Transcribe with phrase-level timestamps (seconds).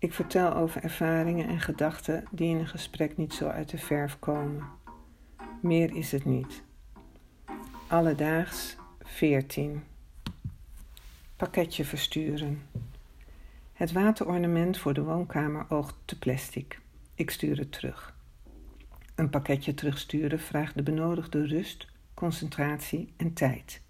[0.00, 4.18] Ik vertel over ervaringen en gedachten die in een gesprek niet zo uit de verf
[4.18, 4.64] komen.
[5.60, 6.62] Meer is het niet.
[7.86, 9.82] Alledaags 14.
[11.36, 12.62] Pakketje versturen.
[13.72, 16.80] Het waterornement voor de woonkamer oogt te plastic.
[17.14, 18.16] Ik stuur het terug.
[19.14, 23.82] Een pakketje terugsturen vraagt de benodigde rust, concentratie en tijd.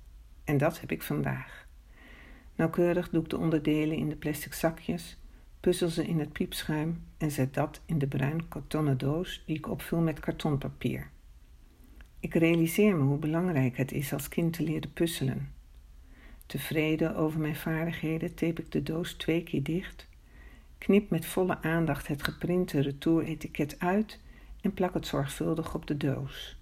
[0.45, 1.67] En dat heb ik vandaag.
[2.55, 5.20] Nauwkeurig doe ik de onderdelen in de plastic zakjes,
[5.60, 9.69] puzzel ze in het piepschuim en zet dat in de bruin kartonnen doos die ik
[9.69, 11.10] opvul met kartonpapier.
[12.20, 15.52] Ik realiseer me hoe belangrijk het is als kind te leren puzzelen.
[16.46, 20.09] Tevreden over mijn vaardigheden tape ik de doos twee keer dicht,
[20.78, 24.20] knip met volle aandacht het geprinte retouretiket uit
[24.61, 26.58] en plak het zorgvuldig op de doos.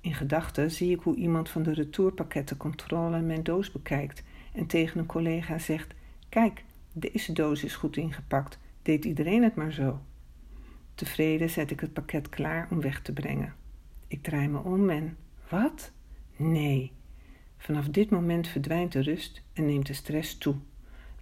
[0.00, 5.06] In gedachten zie ik hoe iemand van de retourpakkettencontrole mijn doos bekijkt en tegen een
[5.06, 5.94] collega zegt:
[6.28, 6.64] Kijk,
[6.96, 10.00] deze doos is goed ingepakt, deed iedereen het maar zo.
[10.94, 13.54] Tevreden zet ik het pakket klaar om weg te brengen.
[14.08, 15.16] Ik draai me om en.
[15.48, 15.92] Wat?
[16.36, 16.92] Nee.
[17.56, 20.54] Vanaf dit moment verdwijnt de rust en neemt de stress toe.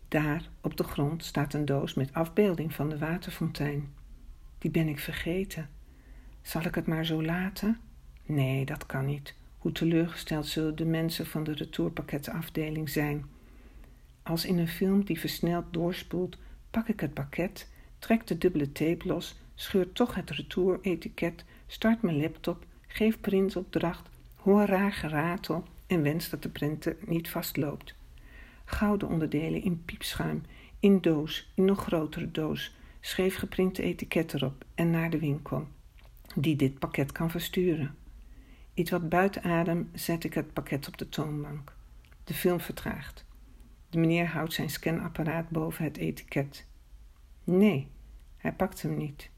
[0.09, 3.93] Daar, op de grond, staat een doos met afbeelding van de waterfontein.
[4.59, 5.69] Die ben ik vergeten.
[6.43, 7.81] Zal ik het maar zo laten?
[8.27, 9.35] Nee, dat kan niet.
[9.59, 13.25] Hoe teleurgesteld zullen de mensen van de retourpakketafdeling zijn?
[14.23, 16.37] Als in een film die versneld doorspoelt,
[16.71, 22.21] pak ik het pakket, trek de dubbele tape los, scheur toch het retouretiket, start mijn
[22.21, 27.95] laptop, geef printopdracht, hoor raar geratel en wens dat de printer niet vastloopt.
[28.65, 30.43] Gouden onderdelen in piepschuim,
[30.81, 35.69] in doos, in nog grotere doos, scheef geprinte etiket erop en naar de winkel,
[36.35, 37.95] die dit pakket kan versturen.
[38.75, 41.73] Iets wat buiten adem zet ik het pakket op de toonbank.
[42.25, 43.25] De film vertraagt.
[43.93, 46.67] De meneer houdt zijn scanapparaat boven het etiket.
[47.45, 47.89] Nee,
[48.37, 49.31] hij pakt hem niet.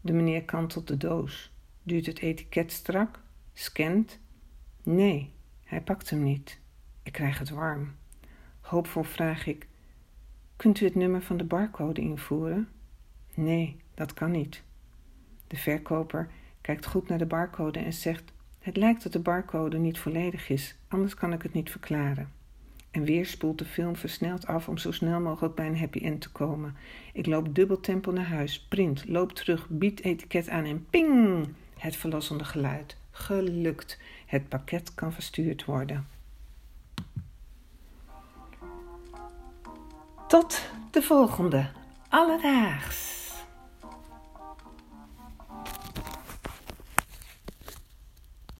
[0.00, 3.20] De meneer kantelt de doos, duwt het etiket strak,
[3.52, 4.18] scant.
[4.82, 5.32] Nee,
[5.64, 6.60] hij pakt hem niet.
[7.02, 7.94] Ik krijg het warm.
[8.60, 9.68] Hoopvol vraag ik:
[10.56, 12.68] Kunt u het nummer van de barcode invoeren?
[13.34, 14.62] Nee, dat kan niet.
[15.46, 16.30] De verkoper
[16.60, 20.76] kijkt goed naar de barcode en zegt: Het lijkt dat de barcode niet volledig is,
[20.88, 22.36] anders kan ik het niet verklaren.
[22.98, 26.20] En weer spoelt de film versneld af om zo snel mogelijk bij een happy end
[26.20, 26.76] te komen.
[27.12, 31.48] Ik loop dubbel tempo naar huis, print, loop terug, bied etiket aan en ping!
[31.76, 32.96] Het verlossende geluid.
[33.10, 33.98] Gelukt.
[34.26, 36.06] Het pakket kan verstuurd worden.
[40.28, 41.70] Tot de volgende.
[42.08, 43.17] Alledaags.